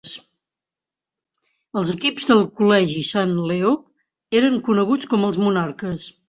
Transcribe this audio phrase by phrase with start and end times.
[1.81, 3.75] Els equips del Col·legi Saint Leo
[4.41, 6.11] eren coneguts com els Monarques.